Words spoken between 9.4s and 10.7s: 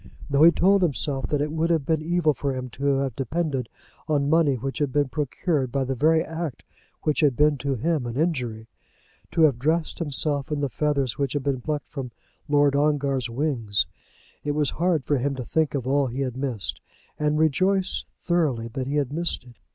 have dressed himself in the